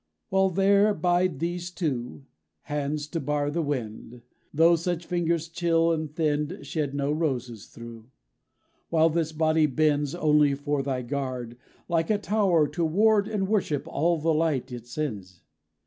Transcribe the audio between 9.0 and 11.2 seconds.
this body bends Only for thy